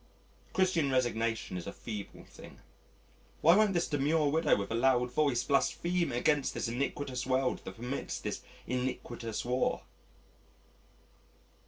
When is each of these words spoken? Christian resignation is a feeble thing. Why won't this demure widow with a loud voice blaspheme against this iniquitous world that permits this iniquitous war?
Christian 0.53 0.89
resignation 0.89 1.57
is 1.57 1.67
a 1.67 1.71
feeble 1.71 2.23
thing. 2.25 2.57
Why 3.41 3.55
won't 3.55 3.73
this 3.75 3.87
demure 3.87 4.31
widow 4.31 4.57
with 4.57 4.71
a 4.71 4.73
loud 4.73 5.11
voice 5.11 5.43
blaspheme 5.43 6.11
against 6.11 6.55
this 6.55 6.67
iniquitous 6.67 7.27
world 7.27 7.61
that 7.65 7.75
permits 7.75 8.19
this 8.19 8.41
iniquitous 8.65 9.45
war? 9.45 9.83